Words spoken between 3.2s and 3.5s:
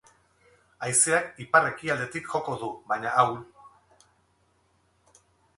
ahul.